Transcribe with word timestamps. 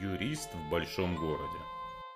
Юрист 0.00 0.54
в 0.54 0.70
большом 0.70 1.16
городе. 1.16 1.58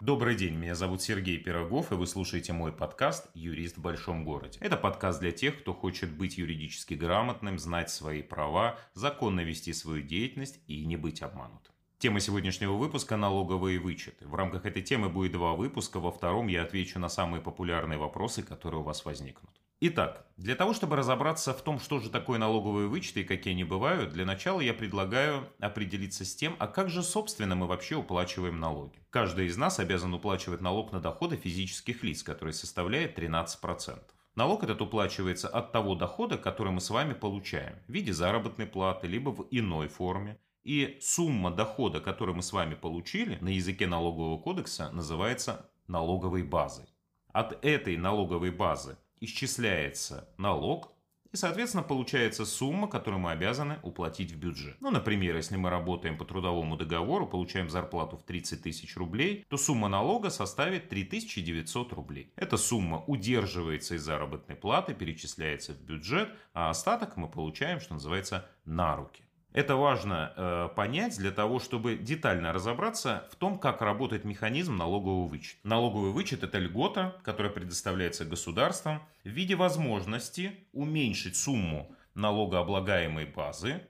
Добрый 0.00 0.34
день, 0.34 0.54
меня 0.54 0.74
зовут 0.74 1.02
Сергей 1.02 1.36
Пирогов, 1.36 1.92
и 1.92 1.94
вы 1.94 2.06
слушаете 2.06 2.52
мой 2.52 2.72
подкаст 2.72 3.28
«Юрист 3.34 3.76
в 3.76 3.82
большом 3.82 4.24
городе». 4.24 4.58
Это 4.60 4.76
подкаст 4.76 5.20
для 5.20 5.30
тех, 5.30 5.58
кто 5.58 5.74
хочет 5.74 6.10
быть 6.10 6.38
юридически 6.38 6.94
грамотным, 6.94 7.58
знать 7.58 7.90
свои 7.90 8.22
права, 8.22 8.78
законно 8.94 9.40
вести 9.40 9.72
свою 9.72 10.02
деятельность 10.02 10.60
и 10.66 10.86
не 10.86 10.96
быть 10.96 11.22
обманутым. 11.22 11.74
Тема 11.98 12.20
сегодняшнего 12.20 12.72
выпуска– 12.72 13.16
налоговые 13.18 13.78
вычеты. 13.78 14.26
В 14.26 14.34
рамках 14.34 14.64
этой 14.64 14.82
темы 14.82 15.08
будет 15.08 15.32
два 15.32 15.52
выпуска. 15.54 16.00
Во 16.00 16.12
втором 16.12 16.46
я 16.46 16.62
отвечу 16.62 16.98
на 16.98 17.08
самые 17.08 17.42
популярные 17.42 17.98
вопросы, 17.98 18.42
которые 18.42 18.80
у 18.80 18.84
вас 18.84 19.04
возникнут. 19.04 19.50
Итак, 19.78 20.26
для 20.38 20.54
того, 20.54 20.72
чтобы 20.72 20.96
разобраться 20.96 21.52
в 21.52 21.60
том, 21.60 21.78
что 21.80 21.98
же 22.00 22.08
такое 22.08 22.38
налоговые 22.38 22.88
вычеты 22.88 23.20
и 23.20 23.24
какие 23.24 23.52
они 23.52 23.64
бывают, 23.64 24.10
для 24.10 24.24
начала 24.24 24.62
я 24.62 24.72
предлагаю 24.72 25.50
определиться 25.60 26.24
с 26.24 26.34
тем, 26.34 26.56
а 26.58 26.66
как 26.66 26.88
же, 26.88 27.02
собственно, 27.02 27.54
мы 27.56 27.66
вообще 27.66 27.96
уплачиваем 27.96 28.58
налоги. 28.58 28.98
Каждый 29.10 29.48
из 29.48 29.58
нас 29.58 29.78
обязан 29.78 30.14
уплачивать 30.14 30.62
налог 30.62 30.92
на 30.92 31.00
доходы 31.00 31.36
физических 31.36 32.02
лиц, 32.02 32.22
который 32.22 32.54
составляет 32.54 33.18
13%. 33.18 34.00
Налог 34.34 34.64
этот 34.64 34.80
уплачивается 34.80 35.48
от 35.48 35.72
того 35.72 35.94
дохода, 35.94 36.38
который 36.38 36.72
мы 36.72 36.80
с 36.80 36.88
вами 36.88 37.12
получаем 37.12 37.76
в 37.86 37.92
виде 37.92 38.14
заработной 38.14 38.66
платы, 38.66 39.06
либо 39.06 39.28
в 39.28 39.46
иной 39.50 39.88
форме, 39.88 40.38
и 40.64 40.96
сумма 41.02 41.50
дохода, 41.50 42.00
которую 42.00 42.36
мы 42.36 42.42
с 42.42 42.52
вами 42.52 42.74
получили, 42.74 43.36
на 43.42 43.48
языке 43.48 43.86
налогового 43.86 44.38
кодекса 44.38 44.90
называется 44.92 45.70
налоговой 45.86 46.44
базой. 46.44 46.86
От 47.32 47.62
этой 47.62 47.98
налоговой 47.98 48.50
базы 48.50 48.96
исчисляется 49.20 50.28
налог, 50.38 50.92
и, 51.32 51.36
соответственно, 51.36 51.82
получается 51.82 52.46
сумма, 52.46 52.88
которую 52.88 53.20
мы 53.20 53.30
обязаны 53.30 53.78
уплатить 53.82 54.32
в 54.32 54.36
бюджет. 54.36 54.76
Ну, 54.80 54.90
например, 54.90 55.36
если 55.36 55.56
мы 55.56 55.68
работаем 55.68 56.16
по 56.16 56.24
трудовому 56.24 56.78
договору, 56.78 57.26
получаем 57.26 57.68
зарплату 57.68 58.16
в 58.16 58.22
30 58.22 58.62
тысяч 58.62 58.96
рублей, 58.96 59.44
то 59.50 59.58
сумма 59.58 59.88
налога 59.88 60.30
составит 60.30 60.88
3900 60.88 61.92
рублей. 61.92 62.32
Эта 62.36 62.56
сумма 62.56 63.04
удерживается 63.06 63.96
из 63.96 64.02
заработной 64.02 64.56
платы, 64.56 64.94
перечисляется 64.94 65.74
в 65.74 65.80
бюджет, 65.82 66.30
а 66.54 66.70
остаток 66.70 67.18
мы 67.18 67.28
получаем, 67.28 67.80
что 67.80 67.92
называется, 67.92 68.48
на 68.64 68.96
руки. 68.96 69.25
Это 69.56 69.76
важно 69.76 70.34
э, 70.36 70.68
понять 70.76 71.16
для 71.16 71.30
того, 71.30 71.60
чтобы 71.60 71.96
детально 71.96 72.52
разобраться 72.52 73.26
в 73.32 73.36
том, 73.36 73.58
как 73.58 73.80
работает 73.80 74.24
механизм 74.24 74.76
налогового 74.76 75.26
вычета. 75.26 75.58
Налоговый 75.62 76.10
вычет– 76.10 76.42
это 76.42 76.58
льгота, 76.58 77.16
которая 77.24 77.50
предоставляется 77.50 78.26
государством 78.26 79.00
в 79.24 79.30
виде 79.30 79.56
возможности 79.56 80.66
уменьшить 80.74 81.36
сумму 81.36 81.90
налогооблагаемой 82.12 83.24
базы 83.24 83.80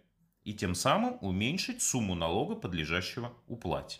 и 0.44 0.54
тем 0.54 0.76
самым 0.76 1.18
уменьшить 1.20 1.82
сумму 1.82 2.14
налога, 2.14 2.54
подлежащего 2.54 3.32
уплате. 3.48 3.98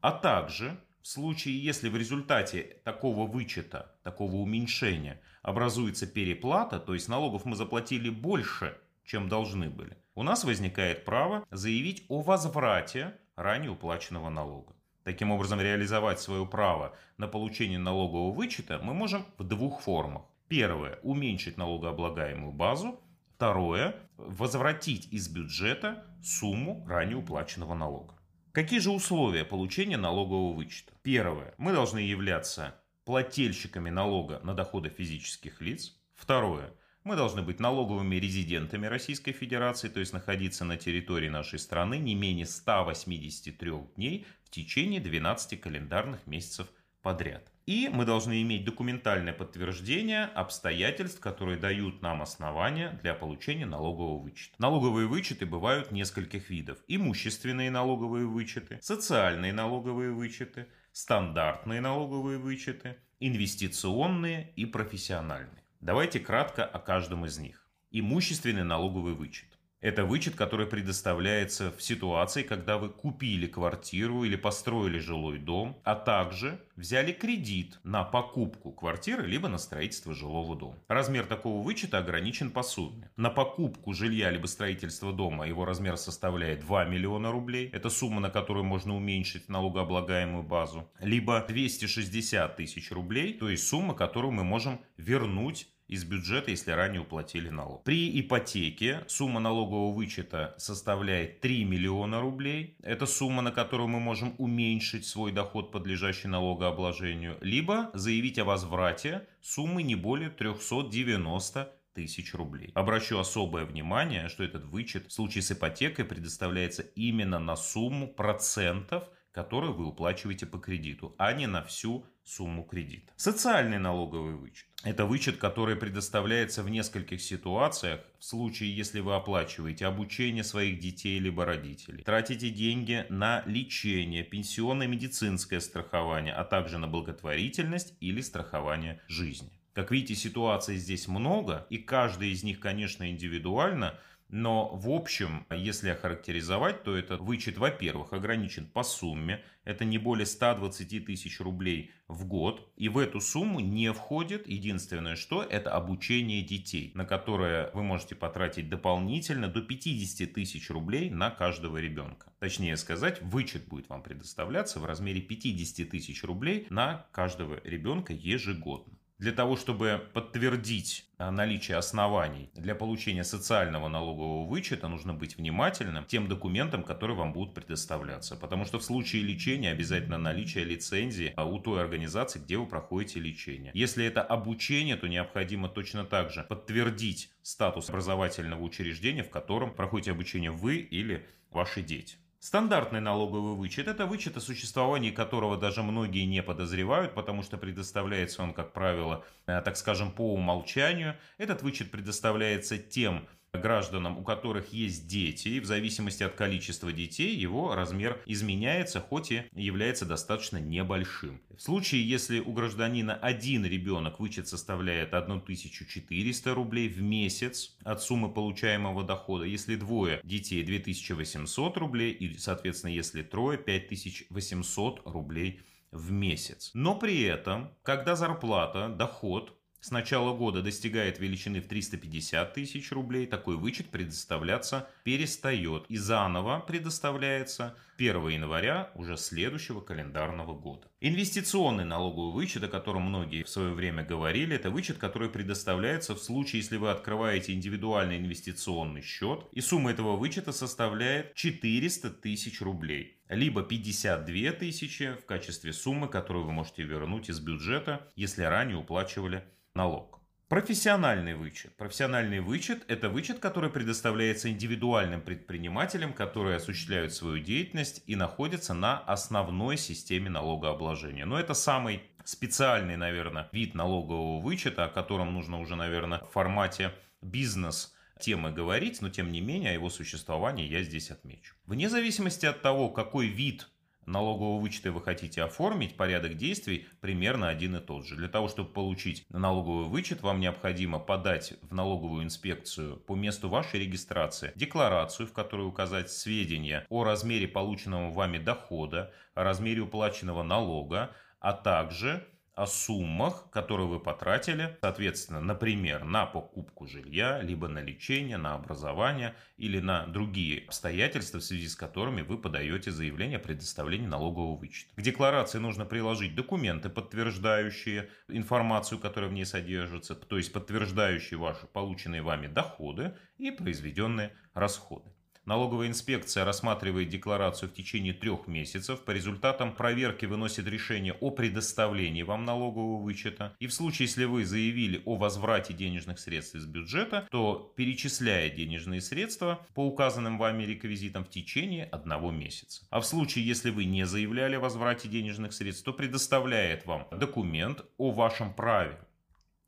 А 0.00 0.10
также 0.10 0.80
в 1.02 1.06
случае, 1.06 1.62
если 1.62 1.90
в 1.90 1.98
результате 1.98 2.78
такого 2.82 3.30
вычета, 3.30 3.94
такого 4.04 4.36
уменьшения 4.36 5.20
образуется 5.42 6.06
переплата, 6.06 6.80
то 6.80 6.94
есть 6.94 7.10
налогов 7.10 7.44
мы 7.44 7.56
заплатили 7.56 8.08
больше, 8.08 8.78
чем 9.04 9.28
должны 9.28 9.68
были, 9.68 9.98
у 10.14 10.22
нас 10.22 10.44
возникает 10.44 11.04
право 11.04 11.44
заявить 11.50 12.04
о 12.08 12.22
возврате 12.22 13.14
ранее 13.36 13.70
уплаченного 13.70 14.30
налога. 14.30 14.74
Таким 15.02 15.30
образом, 15.30 15.60
реализовать 15.60 16.20
свое 16.20 16.46
право 16.46 16.96
на 17.18 17.28
получение 17.28 17.78
налогового 17.78 18.32
вычета 18.32 18.78
мы 18.82 18.94
можем 18.94 19.26
в 19.38 19.44
двух 19.44 19.82
формах. 19.82 20.22
Первое– 20.48 20.98
уменьшить 21.02 21.58
налогооблагаемую 21.58 22.52
базу. 22.52 23.00
Второе– 23.34 23.96
возвратить 24.16 25.12
из 25.12 25.28
бюджета 25.28 26.04
сумму 26.22 26.86
ранее 26.88 27.16
уплаченного 27.16 27.74
налога. 27.74 28.14
Какие 28.52 28.78
же 28.78 28.92
условия 28.92 29.44
получения 29.44 29.96
налогового 29.96 30.54
вычета? 30.54 30.92
Первое. 31.02 31.54
Мы 31.58 31.72
должны 31.72 31.98
являться 31.98 32.76
плательщиками 33.04 33.90
налога 33.90 34.40
на 34.44 34.54
доходы 34.54 34.88
физических 34.88 35.60
лиц. 35.60 35.98
Второе. 36.14 36.72
Мы 37.04 37.16
должны 37.16 37.42
быть 37.42 37.60
налоговыми 37.60 38.16
резидентами 38.16 38.86
Российской 38.86 39.32
Федерации, 39.32 39.90
то 39.90 40.00
есть 40.00 40.14
находиться 40.14 40.64
на 40.64 40.78
территории 40.78 41.28
нашей 41.28 41.58
страны 41.58 41.98
не 41.98 42.14
менее 42.14 42.46
183 42.46 43.72
дней 43.94 44.26
в 44.42 44.48
течение 44.48 45.00
12 45.00 45.60
календарных 45.60 46.26
месяцев 46.26 46.66
подряд. 47.02 47.52
И 47.66 47.90
мы 47.92 48.06
должны 48.06 48.40
иметь 48.40 48.64
документальное 48.64 49.34
подтверждение 49.34 50.24
обстоятельств, 50.24 51.20
которые 51.20 51.58
дают 51.58 52.00
нам 52.00 52.22
основания 52.22 52.98
для 53.02 53.12
получения 53.12 53.66
налогового 53.66 54.22
вычета. 54.22 54.54
Налоговые 54.56 55.06
вычеты 55.06 55.44
бывают 55.44 55.92
нескольких 55.92 56.48
видов. 56.48 56.78
Имущественные 56.88 57.70
налоговые 57.70 58.24
вычеты, 58.24 58.78
социальные 58.80 59.52
налоговые 59.52 60.12
вычеты, 60.12 60.68
стандартные 60.92 61.82
налоговые 61.82 62.38
вычеты, 62.38 62.96
инвестиционные 63.20 64.54
и 64.56 64.64
профессиональные. 64.64 65.63
Давайте 65.84 66.18
кратко 66.18 66.64
о 66.64 66.78
каждом 66.78 67.26
из 67.26 67.38
них. 67.38 67.68
Имущественный 67.90 68.64
налоговый 68.64 69.12
вычет. 69.12 69.58
Это 69.82 70.06
вычет, 70.06 70.34
который 70.34 70.66
предоставляется 70.66 71.70
в 71.70 71.82
ситуации, 71.82 72.42
когда 72.42 72.78
вы 72.78 72.88
купили 72.88 73.46
квартиру 73.46 74.24
или 74.24 74.34
построили 74.34 74.98
жилой 74.98 75.38
дом, 75.38 75.78
а 75.84 75.94
также 75.94 76.58
взяли 76.74 77.12
кредит 77.12 77.80
на 77.84 78.02
покупку 78.02 78.72
квартиры 78.72 79.26
либо 79.26 79.48
на 79.48 79.58
строительство 79.58 80.14
жилого 80.14 80.56
дома. 80.56 80.78
Размер 80.88 81.26
такого 81.26 81.62
вычета 81.62 81.98
ограничен 81.98 82.50
по 82.50 82.62
сумме. 82.62 83.10
На 83.16 83.28
покупку 83.28 83.92
жилья 83.92 84.30
либо 84.30 84.46
строительство 84.46 85.12
дома 85.12 85.46
его 85.46 85.66
размер 85.66 85.98
составляет 85.98 86.60
2 86.60 86.86
миллиона 86.86 87.30
рублей. 87.30 87.68
Это 87.70 87.90
сумма, 87.90 88.22
на 88.22 88.30
которую 88.30 88.64
можно 88.64 88.96
уменьшить 88.96 89.50
налогооблагаемую 89.50 90.44
базу. 90.44 90.90
Либо 90.98 91.44
260 91.46 92.56
тысяч 92.56 92.90
рублей, 92.90 93.34
то 93.34 93.50
есть 93.50 93.68
сумма, 93.68 93.92
которую 93.92 94.32
мы 94.32 94.44
можем 94.44 94.80
вернуть 94.96 95.68
из 95.88 96.04
бюджета, 96.04 96.50
если 96.50 96.70
ранее 96.70 97.02
уплатили 97.02 97.48
налог. 97.48 97.84
При 97.84 98.20
ипотеке 98.20 99.04
сумма 99.06 99.40
налогового 99.40 99.92
вычета 99.92 100.54
составляет 100.58 101.40
3 101.40 101.64
миллиона 101.64 102.20
рублей. 102.20 102.76
Это 102.82 103.06
сумма, 103.06 103.42
на 103.42 103.52
которую 103.52 103.88
мы 103.88 104.00
можем 104.00 104.34
уменьшить 104.38 105.06
свой 105.06 105.32
доход, 105.32 105.72
подлежащий 105.72 106.28
налогообложению, 106.28 107.36
либо 107.40 107.90
заявить 107.94 108.38
о 108.38 108.44
возврате 108.44 109.26
суммы 109.40 109.82
не 109.82 109.94
более 109.94 110.30
390 110.30 111.72
тысяч 111.94 112.34
рублей. 112.34 112.72
Обращу 112.74 113.18
особое 113.18 113.64
внимание, 113.64 114.28
что 114.28 114.42
этот 114.42 114.64
вычет 114.64 115.06
в 115.08 115.12
случае 115.12 115.42
с 115.42 115.52
ипотекой 115.52 116.04
предоставляется 116.04 116.82
именно 116.82 117.38
на 117.38 117.56
сумму 117.56 118.08
процентов 118.08 119.08
которую 119.34 119.74
вы 119.74 119.86
уплачиваете 119.86 120.46
по 120.46 120.58
кредиту, 120.58 121.14
а 121.18 121.32
не 121.32 121.48
на 121.48 121.62
всю 121.64 122.06
сумму 122.24 122.64
кредита. 122.64 123.12
Социальный 123.16 123.78
налоговый 123.78 124.34
вычет. 124.34 124.66
Это 124.82 125.06
вычет, 125.06 125.36
который 125.36 125.76
предоставляется 125.76 126.62
в 126.62 126.70
нескольких 126.70 127.20
ситуациях. 127.20 128.00
В 128.18 128.24
случае, 128.24 128.74
если 128.76 129.00
вы 129.00 129.14
оплачиваете 129.14 129.86
обучение 129.86 130.44
своих 130.44 130.78
детей 130.78 131.18
либо 131.18 131.44
родителей, 131.44 132.02
тратите 132.02 132.50
деньги 132.50 133.06
на 133.08 133.42
лечение, 133.46 134.24
пенсионное 134.24 134.86
медицинское 134.86 135.60
страхование, 135.60 136.34
а 136.34 136.44
также 136.44 136.78
на 136.78 136.88
благотворительность 136.88 137.94
или 138.00 138.20
страхование 138.20 139.00
жизни. 139.08 139.50
Как 139.72 139.90
видите, 139.90 140.14
ситуаций 140.14 140.76
здесь 140.76 141.08
много, 141.08 141.66
и 141.68 141.78
каждая 141.78 142.28
из 142.28 142.42
них, 142.42 142.60
конечно, 142.60 143.10
индивидуально– 143.10 143.98
но 144.34 144.68
в 144.74 144.90
общем, 144.90 145.46
если 145.48 145.90
охарактеризовать, 145.90 146.82
то 146.82 146.96
этот 146.96 147.20
вычет, 147.20 147.56
во-первых, 147.56 148.12
ограничен 148.12 148.66
по 148.66 148.82
сумме. 148.82 149.44
Это 149.62 149.84
не 149.84 149.96
более 149.96 150.26
120 150.26 151.06
тысяч 151.06 151.38
рублей 151.38 151.92
в 152.08 152.26
год. 152.26 152.68
И 152.76 152.88
в 152.88 152.98
эту 152.98 153.20
сумму 153.20 153.60
не 153.60 153.92
входит, 153.92 154.48
единственное 154.48 155.14
что, 155.14 155.44
это 155.44 155.70
обучение 155.70 156.42
детей, 156.42 156.90
на 156.96 157.04
которое 157.04 157.70
вы 157.74 157.84
можете 157.84 158.16
потратить 158.16 158.68
дополнительно 158.68 159.46
до 159.46 159.62
50 159.62 160.32
тысяч 160.32 160.68
рублей 160.68 161.10
на 161.10 161.30
каждого 161.30 161.76
ребенка. 161.76 162.32
Точнее 162.40 162.76
сказать, 162.76 163.22
вычет 163.22 163.68
будет 163.68 163.88
вам 163.88 164.02
предоставляться 164.02 164.80
в 164.80 164.84
размере 164.84 165.20
50 165.20 165.88
тысяч 165.88 166.24
рублей 166.24 166.66
на 166.70 167.06
каждого 167.12 167.60
ребенка 167.62 168.12
ежегодно. 168.12 168.93
Для 169.24 169.32
того, 169.32 169.56
чтобы 169.56 170.06
подтвердить 170.12 171.06
а, 171.16 171.30
наличие 171.30 171.78
оснований 171.78 172.50
для 172.54 172.74
получения 172.74 173.24
социального 173.24 173.88
налогового 173.88 174.46
вычета, 174.46 174.86
нужно 174.86 175.14
быть 175.14 175.38
внимательным 175.38 176.04
тем 176.04 176.28
документам, 176.28 176.82
которые 176.82 177.16
вам 177.16 177.32
будут 177.32 177.54
предоставляться. 177.54 178.36
Потому 178.36 178.66
что 178.66 178.78
в 178.78 178.84
случае 178.84 179.22
лечения 179.22 179.70
обязательно 179.70 180.18
наличие 180.18 180.64
лицензии 180.64 181.32
а, 181.36 181.46
у 181.46 181.58
той 181.58 181.80
организации, 181.80 182.38
где 182.38 182.58
вы 182.58 182.66
проходите 182.66 183.18
лечение. 183.18 183.70
Если 183.72 184.04
это 184.04 184.20
обучение, 184.20 184.96
то 184.96 185.06
необходимо 185.06 185.70
точно 185.70 186.04
так 186.04 186.30
же 186.30 186.42
подтвердить 186.42 187.30
статус 187.40 187.88
образовательного 187.88 188.62
учреждения, 188.62 189.22
в 189.22 189.30
котором 189.30 189.72
проходите 189.72 190.10
обучение 190.10 190.50
вы 190.50 190.76
или 190.76 191.26
ваши 191.50 191.80
дети. 191.80 192.16
Стандартный 192.44 193.00
налоговый 193.00 193.54
вычет– 193.54 193.88
это 193.88 194.04
вычет, 194.04 194.36
о 194.36 194.40
существовании 194.40 195.10
которого 195.10 195.56
даже 195.56 195.82
многие 195.82 196.26
не 196.26 196.42
подозревают, 196.42 197.14
потому 197.14 197.42
что 197.42 197.56
предоставляется 197.56 198.42
он, 198.42 198.52
как 198.52 198.74
правило, 198.74 199.24
э, 199.46 199.62
так 199.62 199.78
скажем, 199.78 200.12
по 200.12 200.34
умолчанию. 200.34 201.16
Этот 201.38 201.62
вычет 201.62 201.90
предоставляется 201.90 202.76
тем 202.76 203.26
гражданам, 203.58 204.18
у 204.18 204.22
которых 204.22 204.72
есть 204.72 205.06
дети, 205.06 205.48
и 205.48 205.60
в 205.60 205.64
зависимости 205.64 206.22
от 206.22 206.34
количества 206.34 206.92
детей 206.92 207.34
его 207.34 207.74
размер 207.74 208.20
изменяется, 208.26 209.00
хоть 209.00 209.32
и 209.32 209.44
является 209.54 210.06
достаточно 210.06 210.58
небольшим. 210.58 211.40
В 211.56 211.60
случае, 211.60 212.08
если 212.08 212.40
у 212.40 212.52
гражданина 212.52 213.14
один 213.14 213.64
ребенок 213.64 214.20
вычет 214.20 214.48
составляет 214.48 215.14
1400 215.14 216.54
рублей 216.54 216.88
в 216.88 217.00
месяц 217.00 217.76
от 217.84 218.02
суммы 218.02 218.32
получаемого 218.32 219.04
дохода, 219.04 219.44
если 219.44 219.76
двое 219.76 220.20
детей 220.24 220.62
2800 220.62 221.76
рублей 221.76 222.12
и, 222.12 222.36
соответственно, 222.38 222.90
если 222.90 223.22
трое 223.22 223.58
5800 223.58 225.02
рублей 225.04 225.60
в 225.94 226.10
месяц. 226.10 226.70
Но 226.74 226.96
при 226.96 227.22
этом, 227.22 227.70
когда 227.82 228.16
зарплата, 228.16 228.88
доход 228.88 229.56
с 229.84 229.90
начала 229.90 230.34
года 230.34 230.62
достигает 230.62 231.18
величины 231.18 231.60
в 231.60 231.68
350 231.68 232.54
тысяч 232.54 232.90
рублей, 232.90 233.26
такой 233.26 233.58
вычет 233.58 233.90
предоставляться 233.90 234.88
перестает 235.02 235.84
и 235.90 235.98
заново 235.98 236.60
предоставляется 236.66 237.76
1 237.98 238.28
января 238.28 238.90
уже 238.94 239.18
следующего 239.18 239.82
календарного 239.82 240.54
года. 240.54 240.88
Инвестиционный 241.02 241.84
налоговый 241.84 242.32
вычет, 242.32 242.64
о 242.64 242.68
котором 242.68 243.02
многие 243.02 243.42
в 243.42 243.48
свое 243.50 243.74
время 243.74 244.02
говорили, 244.02 244.56
это 244.56 244.70
вычет, 244.70 244.96
который 244.96 245.28
предоставляется 245.28 246.14
в 246.14 246.18
случае, 246.18 246.62
если 246.62 246.78
вы 246.78 246.90
открываете 246.90 247.52
индивидуальный 247.52 248.16
инвестиционный 248.16 249.02
счет, 249.02 249.46
и 249.52 249.60
сумма 249.60 249.90
этого 249.90 250.16
вычета 250.16 250.52
составляет 250.52 251.34
400 251.34 252.08
тысяч 252.08 252.62
рублей 252.62 253.18
либо 253.28 253.62
52 253.62 254.52
тысячи 254.52 255.14
в 255.14 255.26
качестве 255.26 255.72
суммы, 255.72 256.08
которую 256.08 256.44
вы 256.44 256.52
можете 256.52 256.82
вернуть 256.84 257.30
из 257.30 257.40
бюджета, 257.40 258.06
если 258.16 258.42
ранее 258.42 258.76
уплачивали 258.76 259.44
налог. 259.74 260.20
Профессиональный 260.48 261.34
вычет. 261.34 261.76
Профессиональный 261.76 262.38
вычет– 262.38 262.84
это 262.88 263.08
вычет, 263.08 263.40
который 263.40 263.70
предоставляется 263.70 264.48
индивидуальным 264.50 265.20
предпринимателям, 265.20 266.12
которые 266.12 266.56
осуществляют 266.56 267.12
свою 267.12 267.38
деятельность 267.38 268.02
и 268.06 268.14
находятся 268.14 268.72
на 268.72 268.98
основной 269.00 269.76
системе 269.76 270.30
налогообложения. 270.30 271.24
Но 271.24 271.40
это 271.40 271.54
самый 271.54 272.02
специальный, 272.24 272.96
наверное, 272.96 273.48
вид 273.52 273.74
налогового 273.74 274.40
вычета, 274.40 274.84
о 274.84 274.88
котором 274.88 275.32
нужно 275.32 275.58
уже, 275.58 275.74
наверное, 275.74 276.20
в 276.20 276.30
формате 276.30 276.92
бизнес 277.20 277.92
темы 278.20 278.52
говорить, 278.52 279.00
но 279.00 279.10
тем 279.10 279.32
не 279.32 279.40
менее 279.40 279.70
о 279.70 279.74
его 279.74 279.90
существовании 279.90 280.68
я 280.68 280.84
здесь 280.84 281.10
отмечу. 281.10 281.56
Вне 281.66 281.88
зависимости 281.88 282.46
от 282.46 282.62
того, 282.62 282.90
какой 282.90 283.26
вид 283.26 283.68
налогового 284.06 284.60
вычета 284.60 284.92
вы 284.92 285.00
хотите 285.00 285.42
оформить, 285.42 285.96
порядок 285.96 286.36
действий 286.36 286.86
примерно 287.00 287.48
один 287.48 287.76
и 287.76 287.80
тот 287.80 288.06
же. 288.06 288.16
Для 288.16 288.28
того, 288.28 288.48
чтобы 288.48 288.70
получить 288.70 289.24
налоговый 289.28 289.86
вычет, 289.86 290.22
вам 290.22 290.40
необходимо 290.40 290.98
подать 290.98 291.54
в 291.62 291.74
налоговую 291.74 292.24
инспекцию 292.24 292.96
по 292.96 293.14
месту 293.14 293.48
вашей 293.48 293.80
регистрации 293.80 294.52
декларацию, 294.54 295.26
в 295.26 295.32
которой 295.32 295.66
указать 295.66 296.10
сведения 296.10 296.86
о 296.88 297.04
размере 297.04 297.48
полученного 297.48 298.10
вами 298.12 298.38
дохода, 298.38 299.12
о 299.34 299.44
размере 299.44 299.82
уплаченного 299.82 300.42
налога, 300.42 301.10
а 301.40 301.52
также 301.52 302.26
о 302.54 302.66
суммах, 302.66 303.50
которые 303.50 303.88
вы 303.88 304.00
потратили, 304.00 304.76
соответственно, 304.80 305.40
например, 305.40 306.04
на 306.04 306.26
покупку 306.26 306.86
жилья, 306.86 307.42
либо 307.42 307.68
на 307.68 307.80
лечение, 307.80 308.36
на 308.36 308.54
образование 308.54 309.34
или 309.56 309.80
на 309.80 310.06
другие 310.06 310.64
обстоятельства, 310.66 311.40
в 311.40 311.44
связи 311.44 311.68
с 311.68 311.74
которыми 311.74 312.22
вы 312.22 312.38
подаете 312.38 312.92
заявление 312.92 313.38
о 313.38 313.40
предоставлении 313.40 314.06
налогового 314.06 314.56
вычета. 314.56 314.94
К 314.94 315.02
декларации 315.02 315.58
нужно 315.58 315.84
приложить 315.84 316.34
документы, 316.34 316.88
подтверждающие 316.88 318.08
информацию, 318.28 318.98
которая 318.98 319.30
в 319.30 319.34
ней 319.34 319.46
содержится, 319.46 320.14
то 320.14 320.36
есть 320.36 320.52
подтверждающие 320.52 321.38
ваши 321.38 321.66
полученные 321.66 322.22
вами 322.22 322.46
доходы 322.46 323.16
и 323.36 323.50
произведенные 323.50 324.32
расходы. 324.54 325.10
Налоговая 325.46 325.88
инспекция 325.88 326.46
рассматривает 326.46 327.10
декларацию 327.10 327.68
в 327.68 327.74
течение 327.74 328.14
трех 328.14 328.46
месяцев. 328.46 329.00
По 329.04 329.10
результатам 329.10 329.74
проверки 329.74 330.24
выносит 330.24 330.66
решение 330.66 331.12
о 331.20 331.30
предоставлении 331.30 332.22
вам 332.22 332.46
налогового 332.46 333.02
вычета. 333.02 333.54
И 333.60 333.66
в 333.66 333.74
случае, 333.74 334.06
если 334.06 334.24
вы 334.24 334.46
заявили 334.46 335.02
о 335.04 335.16
возврате 335.16 335.74
денежных 335.74 336.18
средств 336.18 336.54
из 336.54 336.64
бюджета, 336.64 337.28
то 337.30 337.74
перечисляя 337.76 338.48
денежные 338.48 339.02
средства 339.02 339.66
по 339.74 339.86
указанным 339.86 340.38
вами 340.38 340.62
реквизитам 340.62 341.24
в 341.24 341.30
течение 341.30 341.84
одного 341.84 342.30
месяца. 342.30 342.86
А 342.88 343.00
в 343.00 343.04
случае, 343.04 343.46
если 343.46 343.68
вы 343.68 343.84
не 343.84 344.06
заявляли 344.06 344.54
о 344.56 344.60
возврате 344.60 345.08
денежных 345.08 345.52
средств, 345.52 345.84
то 345.84 345.92
предоставляет 345.92 346.86
вам 346.86 347.06
документ 347.10 347.84
о 347.98 348.12
вашем 348.12 348.54
праве 348.54 348.98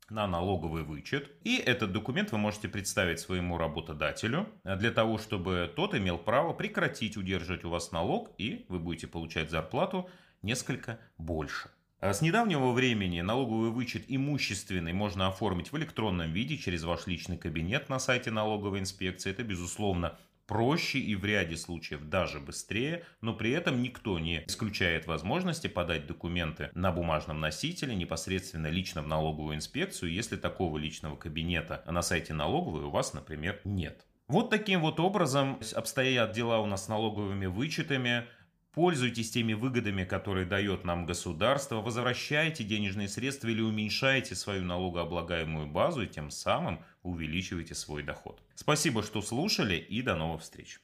на 0.09 0.27
налоговый 0.27 0.83
вычет. 0.83 1.29
И 1.43 1.57
этот 1.57 1.91
документ 1.91 2.31
вы 2.31 2.37
можете 2.37 2.67
представить 2.67 3.19
своему 3.19 3.57
работодателю 3.57 4.47
для 4.63 4.91
того, 4.91 5.17
чтобы 5.17 5.71
тот 5.75 5.95
имел 5.95 6.17
право 6.17 6.53
прекратить 6.53 7.17
удерживать 7.17 7.65
у 7.65 7.69
вас 7.69 7.91
налог, 7.91 8.31
и 8.37 8.65
вы 8.69 8.79
будете 8.79 9.07
получать 9.07 9.51
зарплату 9.51 10.09
несколько 10.41 10.99
больше. 11.17 11.69
А 11.99 12.13
с 12.13 12.21
недавнего 12.21 12.73
времени 12.73 13.21
налоговый 13.21 13.71
вычет 13.71 14.03
имущественный 14.07 14.93
можно 14.93 15.27
оформить 15.27 15.71
в 15.71 15.77
электронном 15.77 16.31
виде 16.31 16.55
через 16.55 16.83
ваш 16.83 17.07
личный 17.07 17.37
кабинет 17.37 17.89
на 17.89 17.97
сайте 17.97 18.29
налоговой 18.29 18.79
инспекции. 18.79 19.31
Это, 19.31 19.43
безусловно, 19.43 20.15
проще 20.47 20.99
и 20.99 21.15
в 21.15 21.25
ряде 21.25 21.57
случаев 21.57 22.05
даже 22.05 22.39
быстрее, 22.39 23.03
но 23.21 23.33
при 23.33 23.51
этом 23.51 23.81
никто 23.81 24.17
не 24.17 24.43
исключает 24.47 25.05
возможности 25.05 25.67
подать 25.67 26.07
документы 26.07 26.71
на 26.73 26.91
бумажном 26.91 27.39
носителе 27.39 27.95
непосредственно 27.95 28.67
лично 28.67 29.03
в 29.03 29.07
налоговую 29.07 29.57
инспекцию, 29.57 30.11
если 30.11 30.37
такого 30.37 30.77
личного 30.77 31.15
кабинета 31.15 31.83
на 31.85 32.01
сайте 32.01 32.33
налоговой 32.33 32.83
у 32.83 32.89
вас, 32.89 33.13
например, 33.13 33.61
нет. 33.65 34.05
Вот 34.27 34.49
таким 34.49 34.81
вот 34.81 34.99
образом 34.99 35.57
обстоят 35.73 36.33
дела 36.33 36.59
у 36.59 36.65
нас 36.65 36.85
с 36.85 36.87
налоговыми 36.89 37.45
вычетами. 37.45 38.25
Пользуйтесь 38.77 39.31
теми 39.31 39.53
выгодами, 39.53 40.03
которые 40.03 40.45
дает 40.45 40.83
нам 40.83 41.07
государство, 41.07 41.77
возвращайте 41.81 42.63
денежные 42.63 43.09
средства 43.09 43.47
или 43.47 43.59
уменьшайте 43.59 44.35
свою 44.35 44.63
налогооблагаемую 44.65 45.65
базу 45.65 46.03
и 46.03 46.07
тем 46.07 46.29
самым 46.29 46.83
увеличивайте 47.01 47.73
свой 47.73 48.03
доход. 48.03 48.39
Спасибо, 48.53 49.01
что 49.01 49.23
слушали 49.23 49.77
и 49.77 50.03
до 50.03 50.15
новых 50.15 50.43
встреч. 50.43 50.79